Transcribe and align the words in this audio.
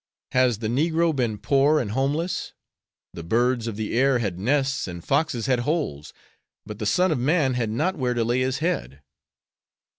Has 0.31 0.57
the 0.57 0.67
negro 0.67 1.15
been 1.15 1.37
poor 1.37 1.79
and 1.79 1.91
homeless? 1.91 2.53
The 3.13 3.21
birds 3.21 3.67
of 3.67 3.75
the 3.75 3.95
air 3.95 4.17
had 4.17 4.39
nests 4.39 4.87
and 4.87 5.03
the 5.03 5.05
foxes 5.05 5.45
had 5.45 5.59
holes, 5.59 6.11
but 6.65 6.79
the 6.79 6.87
Son 6.87 7.11
of 7.11 7.19
man 7.19 7.53
had 7.53 7.69
not 7.69 7.95
where 7.99 8.15
to 8.15 8.23
lay 8.23 8.39
His 8.39 8.57
head. 8.57 9.03